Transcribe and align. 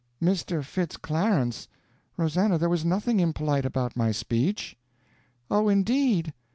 "Mister 0.19 0.63
Fitz 0.63 0.97
Clarence! 0.97 1.67
Rosannah, 2.17 2.57
there 2.57 2.69
was 2.71 2.83
nothing 2.83 3.19
impolite 3.19 3.67
about 3.67 3.95
my 3.95 4.11
speech." 4.11 4.75
"Oh, 5.51 5.69
indeed! 5.69 6.33